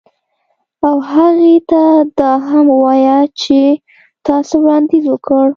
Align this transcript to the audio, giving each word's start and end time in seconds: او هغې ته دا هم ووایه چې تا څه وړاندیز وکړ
او 0.85 0.95
هغې 1.11 1.55
ته 1.69 1.81
دا 2.19 2.31
هم 2.47 2.65
ووایه 2.71 3.19
چې 3.41 3.59
تا 4.25 4.35
څه 4.47 4.55
وړاندیز 4.61 5.03
وکړ 5.09 5.45